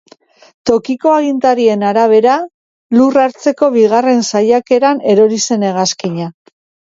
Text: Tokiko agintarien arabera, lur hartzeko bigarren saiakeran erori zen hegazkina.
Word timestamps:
Tokiko 0.67 1.11
agintarien 1.15 1.83
arabera, 1.89 2.37
lur 2.99 3.19
hartzeko 3.25 3.69
bigarren 3.77 4.25
saiakeran 4.33 5.05
erori 5.15 5.41
zen 5.51 5.69
hegazkina. 5.69 6.27